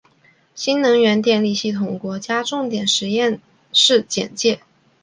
[0.55, 3.39] 新能源电力系统国家重点实验
[3.71, 4.59] 室简介